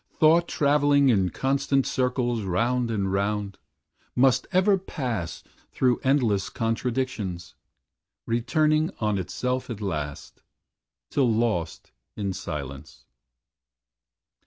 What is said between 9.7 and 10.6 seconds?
last,